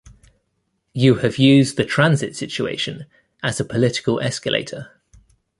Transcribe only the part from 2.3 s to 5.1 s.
situation as a political escalator.